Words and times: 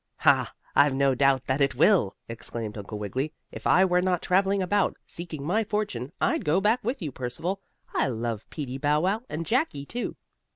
"Ha! 0.21 0.51
I've 0.75 0.95
no 0.95 1.13
doubt 1.13 1.45
that 1.45 1.61
it 1.61 1.75
will!" 1.75 2.15
exclaimed 2.27 2.75
Uncle 2.75 2.97
Wiggily. 2.97 3.33
"If 3.51 3.67
I 3.67 3.85
were 3.85 4.01
not 4.01 4.23
traveling 4.23 4.59
about, 4.63 4.97
seeking 5.05 5.43
my 5.45 5.63
fortune, 5.63 6.11
I'd 6.19 6.43
go 6.43 6.59
back 6.59 6.83
with 6.83 7.03
you, 7.03 7.11
Percival. 7.11 7.61
I 7.93 8.07
love 8.07 8.49
Peetie 8.49 8.79
Bow 8.79 9.01
Wow, 9.01 9.21
and 9.29 9.45
Jackie, 9.45 9.85
too." 9.85 10.15